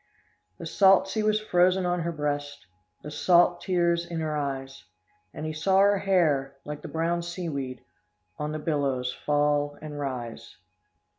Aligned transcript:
The 0.57 0.65
salt 0.65 1.07
sea 1.07 1.21
was 1.21 1.39
frozen 1.39 1.85
on 1.85 1.99
her 1.99 2.11
breast, 2.11 2.65
The 3.03 3.11
salt 3.11 3.61
tears 3.61 4.03
in 4.03 4.19
her 4.19 4.35
eyes. 4.35 4.83
And 5.31 5.45
he 5.45 5.53
saw 5.53 5.77
her 5.77 5.99
hair, 5.99 6.57
like 6.65 6.81
the 6.81 6.87
brown 6.87 7.21
seaweed, 7.21 7.83
On 8.39 8.51
the 8.51 8.57
billows 8.57 9.13
fall 9.13 9.77
and 9.79 9.99
rise." 9.99 10.57